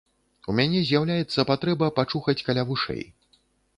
У 0.53 0.55
мяне 0.59 0.79
з'яўляецца 0.91 1.47
патрэба 1.51 1.91
пачухаць 1.99 2.39
каля 2.49 2.67
вушэй. 2.71 3.03